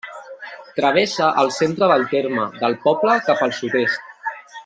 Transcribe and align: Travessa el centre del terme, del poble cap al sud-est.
Travessa 0.77 1.27
el 1.41 1.51
centre 1.57 1.91
del 1.91 2.07
terme, 2.15 2.47
del 2.63 2.79
poble 2.87 3.19
cap 3.31 3.45
al 3.49 3.55
sud-est. 3.61 4.13